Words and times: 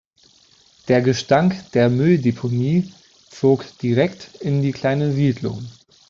Der 0.87 1.03
Gestank 1.03 1.71
der 1.73 1.91
Mülldeponie 1.91 2.91
zog 3.29 3.77
direkt 3.77 4.33
in 4.41 4.63
die 4.63 4.71
kleine 4.71 5.11
Siedlung. 5.11 5.63